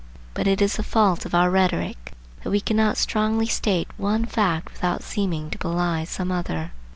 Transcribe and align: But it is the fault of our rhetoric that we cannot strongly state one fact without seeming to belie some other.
But 0.33 0.47
it 0.47 0.63
is 0.63 0.77
the 0.77 0.81
fault 0.83 1.27
of 1.27 1.35
our 1.35 1.51
rhetoric 1.51 2.13
that 2.41 2.49
we 2.49 2.59
cannot 2.59 2.97
strongly 2.97 3.45
state 3.45 3.87
one 3.97 4.25
fact 4.25 4.71
without 4.73 5.03
seeming 5.03 5.51
to 5.51 5.59
belie 5.59 6.05
some 6.05 6.31
other. 6.31 6.71